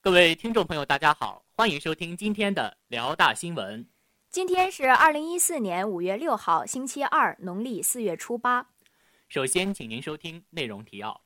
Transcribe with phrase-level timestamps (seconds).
[0.00, 3.84] 各位听众朋友，大家好，欢迎收听今天的辽大新闻。
[4.30, 8.68] 今天是二零一四年五月六号，星期二，农历四月初八。
[9.28, 11.20] 首先，请您收听内容提要。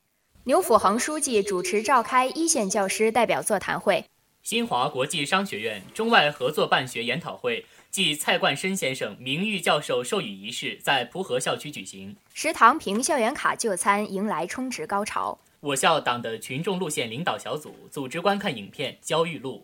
[0.45, 4.05] 牛辅恒书记主持召开一线教师代表座谈会。
[4.41, 12.17] 新华国际商学院中外合作办学研讨会暨蔡冠深先生名誉教授授予仪式在蒲河校区举行。
[12.33, 15.37] 食堂凭校园卡就餐迎来充值高潮。
[15.63, 19.59] 我校党的群众路线领导小组组织观看影片《焦裕禄》。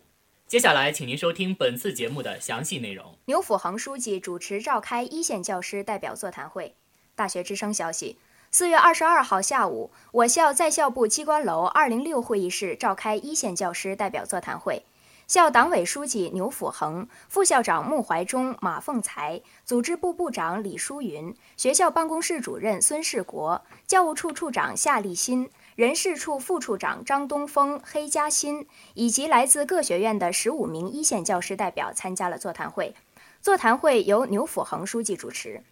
[0.46, 3.18] 接下来，请您收听本次节目的详细内容。
[3.26, 6.74] 牛辅恒书记主持召开一线教师代表座谈会。
[7.14, 8.16] 大学之声消息。
[8.50, 14.82] 四月二十二号下午，我校在校部机关楼二零六会议室召开一线教师代表座谈会。
[15.26, 25.48] 校党委书记牛辅恒、副校长穆怀忠、马凤才、组织部部长李淑云、学校办公室主任孙世国、教务处处长夏立新、
[25.80, 32.94] 人事处副处长张东峰、黑嘉欣以及来自各学院的十五名一线教师代表参加了座谈会。
[33.40, 35.62] 座谈会由牛辅恒书记主持。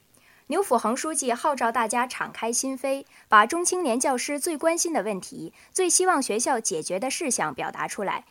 [0.46, 8.24] 牛辅恒书记号召大家敞开心扉，把中青年教师最关心的问题、最希望学校解决的事项表达出来。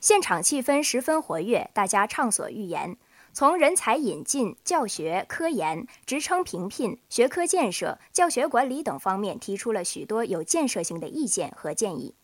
[0.00, 2.96] 现场气氛十分活跃，大家畅所欲言，
[3.38, 12.16] 从人才引进、教学、科研、职称评聘、学科建设、教学管理等方面提出了许多有建设性的意见和建议。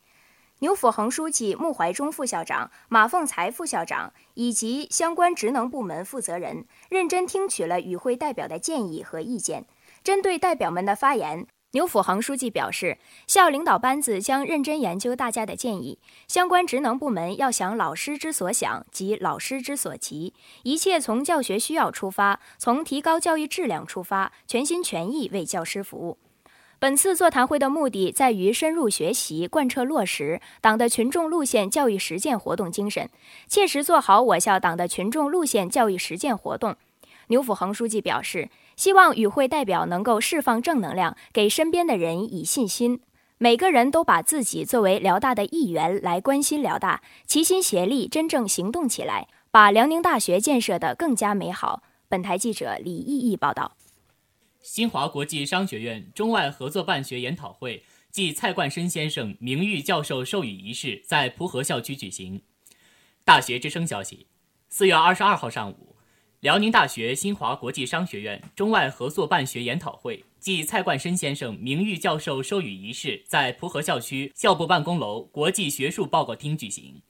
[0.58, 9.66] 牛辅恒书记、穆怀忠副校长、马凤才副校长以及相关职能部门负责人认真听取了与会代表的建议和意见。
[10.02, 26.16] 针对代表们的发言，牛辅恒书记表示，校领导班子将认真研究大家的建议，相关职能部门要想老师之所想及老师之所急，一切从教学需要出发，从提高教育质量出发，全心全意为教师服务。
[26.78, 33.10] 本次座谈会的目的在于深入学习、贯彻落实党的群众路线教育实践活动精神，
[33.48, 36.76] 切实做好我校党的群众路线教育实践活动。
[37.28, 43.00] 牛辅恒书记表示，希望与会代表能够释放正能量，给身边的人以信心，
[43.38, 51.82] 每个人都把自己作为辽大的一员来关心辽大，齐心协力，真正行动起来，把辽宁大学建设得更加美好。
[52.08, 53.76] 本台记者李毅毅报道。
[54.62, 62.40] 新华国际商学院中外合作办学研讨会暨蔡冠深先生名誉教授授予仪式在蒲河校区举行。
[63.24, 64.26] 大学之声消息，
[64.68, 65.93] 四月二十二号上午，
[66.44, 77.00] 辽宁大学新华国际商学院中外合作办学研讨会暨蔡冠深先生名誉教授授予仪式在蒲河校区校部办公楼国际学术报告厅举行。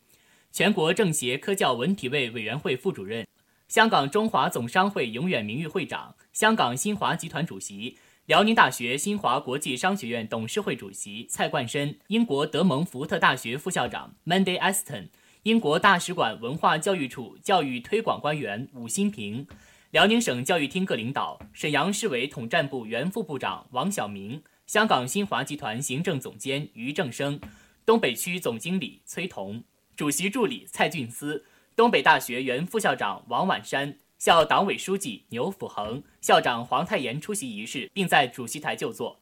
[0.52, 3.26] 全国政协科教文体委委员会副主任。
[3.66, 15.08] 香港中华总商会永远名誉会长、香港新华集团主席、辽宁大学新华国际商学院董事会主席蔡冠深，英国德蒙福特大学副校长 Mandy Aston，
[15.44, 19.46] 英国大使馆文化教育处教育推广官员武新平，
[19.90, 27.38] 辽宁省教育厅各领导，沈阳市委统战部原副部长王晓明，香港新华集团行政总监于正生，
[27.84, 29.62] 东北区总经理崔彤，
[29.94, 31.44] 主席助理蔡俊思。
[31.76, 39.20] 东北大学原副校长王婉山、校党委书记牛辅恒、校长黄泰岩出席仪式，并在主席台就座。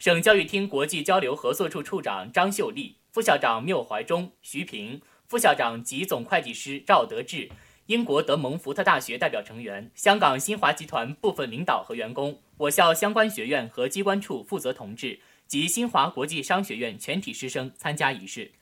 [0.00, 7.50] 省教育厅国际交流合作处处长张秀丽、副校长缪怀忠、徐平、副校长及总会计师赵德志、
[7.86, 18.52] 英国德蒙福特大学代表成员、香港新华集团部分领导和员工、我校相关学院和机关处负责同志及新华国际商学院全体师生参加仪式。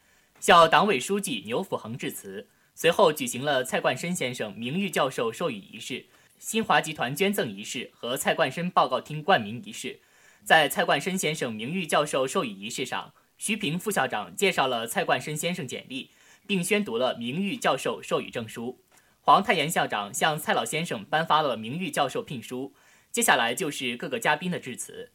[0.40, 2.48] 校党委书记牛辅恒致辞。
[2.74, 6.06] 随后举行了蔡冠深先生名誉教授授予仪式、
[6.38, 10.00] 新华集团捐赠仪式和蔡冠深报告厅冠名仪式。
[10.42, 16.08] 在蔡冠深先生名誉教授授予仪式上，徐平副校长介绍了蔡冠深先生简历，
[16.46, 18.82] 并宣读了名誉教授授予证书。
[19.20, 22.74] 黄泰岩校长向蔡老先生颁发了名誉教授聘书。
[23.10, 25.12] 接下来就是各个嘉宾的致辞。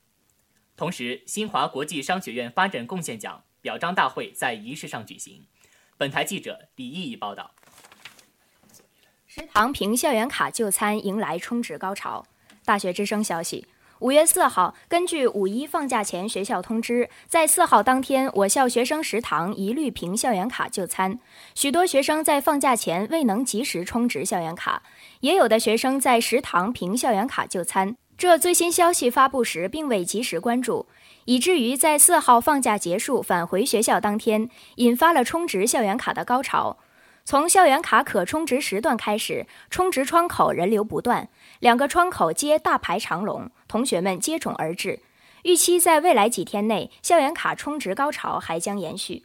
[0.75, 5.47] 同时，新华国际商学院发展贡献奖表彰大会在仪式上举行。
[5.97, 7.55] 本台记者李毅毅报道。
[9.25, 12.25] 食堂凭校园卡就餐迎来充值高潮。
[12.63, 13.65] 大学之声消息，
[13.99, 21.17] 五月四号，根据五一放假前学校通知，在四号当天，我校学生食堂一律凭校园卡就餐。
[21.55, 24.83] 许多学生在放假前未能及时充值校园卡，
[25.21, 27.97] 也有的学生在食堂凭校园卡就餐。
[28.15, 30.85] 这最新消息发布时，并未及时关注。
[31.25, 36.77] 以至于在四号放假结束返回学校当天，引发了充值校园卡的高潮。
[37.29, 41.27] 从校园卡可充值时段开始，充值窗口人流不断，
[41.59, 45.01] 两个窗口皆大排长龙，同学们接踵而至。
[45.43, 49.23] 预期在未来几天内，校园卡充值高潮还将延续。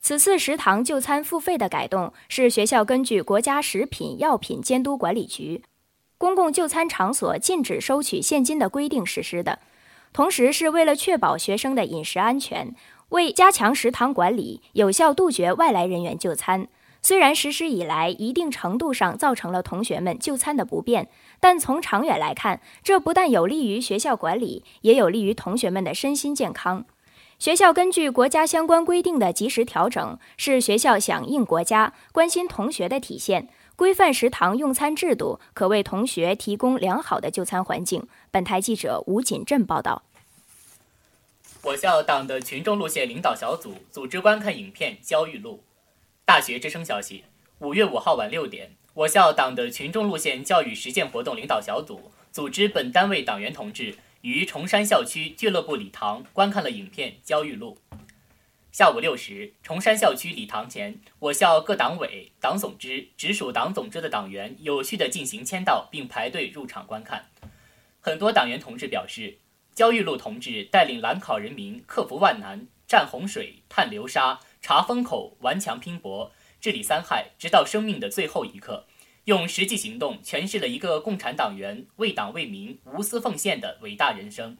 [0.00, 5.62] 此次食堂就餐付费的改动，是学校根据国家食品药品监督管理局
[6.18, 9.60] 公共就餐场所禁止收取现金的规定实施的，
[10.12, 12.74] 同时是为了确保学生的饮食安全，
[13.10, 16.66] 为加强食堂管理，有效杜绝外来人员就餐。
[17.02, 21.08] 虽然实施以来一定程度上造成了同学们就餐的不便，
[21.40, 26.84] 但从长远来看，这不但有利于学校管理，也有利于同学们的身心健康。
[27.40, 33.48] 学校根据国家相关规定的及时调整，是学校响应国家、关心同学的体现。
[33.74, 38.06] 规范食堂用餐制度，可为同学提供良好的就餐环境。
[38.30, 40.02] 本台记者吴锦镇报道。
[41.64, 45.54] 我校党的群众路线领导小组组织观看影片《焦裕禄》。
[46.24, 47.24] 大学之声消息：
[47.58, 53.96] 五月五号晚六点，我校党的群众路线教育实践活动领导小组组织本单位党员同志。
[54.22, 57.76] 于崇山校区俱乐部礼堂观看了影片《焦裕禄》。
[58.70, 67.26] 下午六时，崇山校区礼堂前，我校各党委、党总支、直属党总支的党员有序地进行签到，并排队入场观看。
[68.00, 69.38] 很多党员同志表示，
[69.74, 76.30] 焦裕禄同志带领兰考人民克服万难，战洪水、探流沙、查风口、顽强拼搏，
[76.60, 78.86] 治理三害，直到生命的最后一刻。
[79.24, 84.56] 用实际行动诠释了一个共产党员为党为民无私奉献的伟大人生。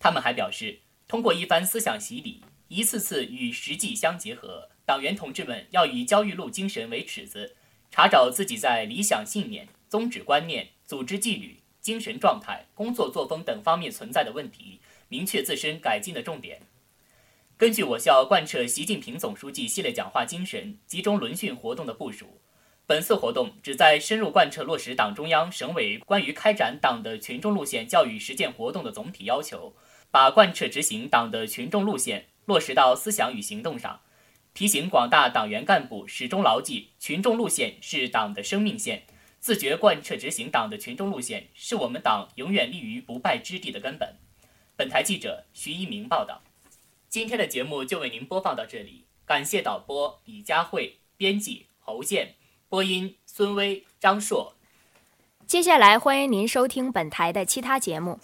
[0.00, 7.54] 他们还表示，通过一番思想洗礼，一次次与实际相结合，党员同志们要以焦裕禄精神为尺子，
[7.92, 16.62] 查找自己在理想信念、宗旨观念、组织纪律、精神状态、工作作风等方面存在的问题，明确自身改进的重点。
[17.60, 22.40] 根据我校贯彻习近平总书记系列讲话精神、集中轮训活动的部署。
[22.86, 29.74] 本次活动旨在深入贯彻落实党中央、省委关于开展党的群众路线教育实践活动的总体要求，
[30.10, 34.00] 把贯彻执行党的群众路线落实到思想与行动上。
[34.54, 39.02] 提醒广大党员干部始终牢记群众路线是党的生命线，
[39.38, 44.16] 自觉贯彻执行党的群众路线是我们党永远立于不败之地的根本。
[44.76, 46.40] 本台记者徐一鸣报道。
[47.10, 52.36] 今天的节目就为您播放到这里，感谢导播李佳慧，编辑侯健。
[52.68, 54.54] 播音：孙威、张硕。
[55.44, 58.20] 接下来，欢迎您收听本台的其他节目。